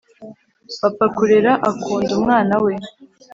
[0.81, 2.73] Bapfa kurera akunda umwana we